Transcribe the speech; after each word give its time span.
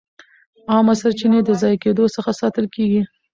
عامه 0.71 0.93
سرچینې 1.01 1.39
د 1.43 1.49
ضایع 1.61 1.77
کېدو 1.83 2.03
څخه 2.15 2.31
ساتل 2.41 2.65
کېږي. 2.75 3.01